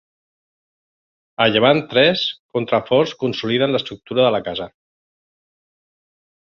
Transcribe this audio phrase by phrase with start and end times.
[1.45, 2.25] A llevant tres
[2.57, 4.71] contraforts consoliden l'estructura de la casa.